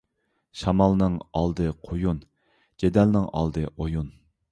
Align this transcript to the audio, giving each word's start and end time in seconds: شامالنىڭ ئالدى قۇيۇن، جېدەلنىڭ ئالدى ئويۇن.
شامالنىڭ 0.59 1.17
ئالدى 1.41 1.67
قۇيۇن، 1.87 2.21
جېدەلنىڭ 2.85 3.29
ئالدى 3.41 3.67
ئويۇن. 3.75 4.09